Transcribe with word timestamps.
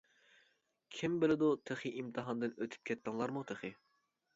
كىم 1.01 1.19
بىلىدۇ 1.25 1.51
تېخى 1.69 1.95
ئىمتىھاندىن 2.01 2.59
ئۆتۈپ 2.59 2.93
كەتتىڭلارمۇ 2.93 3.51
تېخى. 3.53 3.77